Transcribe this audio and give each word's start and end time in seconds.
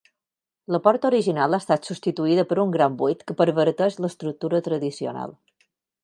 La 0.75 0.77
porta 0.85 1.07
original 1.09 1.57
ha 1.57 1.59
estat 1.63 1.89
substituïda 1.89 2.45
per 2.53 2.57
un 2.63 2.73
gran 2.75 2.95
buit 3.01 3.21
que 3.27 3.35
perverteix 3.41 3.99
l'estructura 4.05 4.63
tradicional. 4.69 5.37